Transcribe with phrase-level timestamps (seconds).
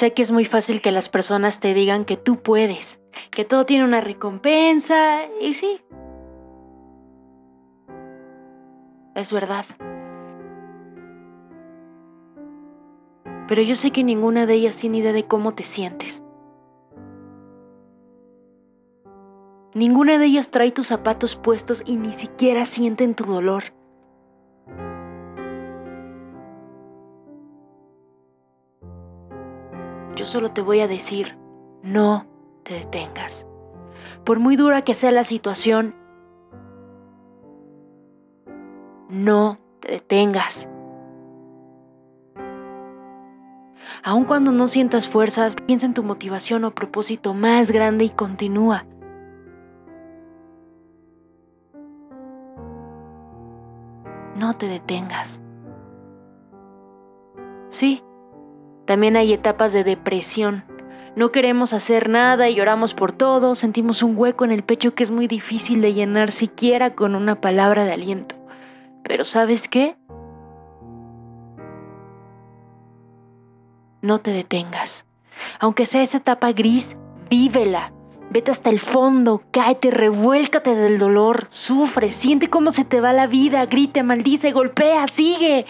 [0.00, 3.66] Sé que es muy fácil que las personas te digan que tú puedes, que todo
[3.66, 5.78] tiene una recompensa, y sí.
[9.14, 9.66] Es verdad.
[13.46, 16.22] Pero yo sé que ninguna de ellas tiene idea de cómo te sientes.
[19.74, 23.64] Ninguna de ellas trae tus zapatos puestos y ni siquiera sienten tu dolor.
[30.16, 31.36] Yo solo te voy a decir,
[31.82, 32.26] no
[32.62, 33.46] te detengas.
[34.24, 35.94] Por muy dura que sea la situación,
[39.08, 40.68] no te detengas.
[44.02, 48.86] Aun cuando no sientas fuerzas, piensa en tu motivación o propósito más grande y continúa.
[54.40, 55.40] no te detengas.
[57.68, 58.02] Sí,
[58.90, 60.64] también hay etapas de depresión.
[61.14, 65.04] No queremos hacer nada y lloramos por todo, sentimos un hueco en el pecho que
[65.04, 68.34] es muy difícil de llenar siquiera con una palabra de aliento.
[69.04, 69.96] Pero ¿sabes qué?
[74.02, 75.06] No te detengas.
[75.60, 76.96] Aunque sea esa etapa gris,
[77.30, 77.92] vívela.
[78.30, 83.28] Vete hasta el fondo, cáete, revuélcate del dolor, sufre, siente cómo se te va la
[83.28, 85.64] vida, grite, maldice, golpea, sigue.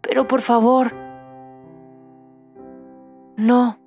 [0.00, 1.09] Pero por favor,
[3.40, 3.78] no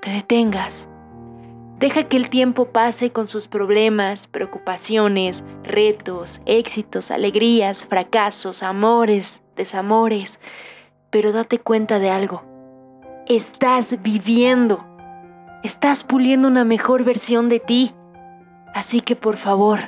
[0.00, 0.88] te detengas.
[1.78, 10.40] Deja que el tiempo pase con sus problemas, preocupaciones, retos, éxitos, alegrías, fracasos, amores, desamores.
[11.10, 12.42] Pero date cuenta de algo.
[13.26, 14.78] Estás viviendo
[15.66, 17.92] Estás puliendo una mejor versión de ti.
[18.72, 19.80] Así que por favor,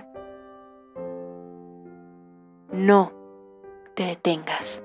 [2.72, 3.12] no
[3.94, 4.82] te detengas.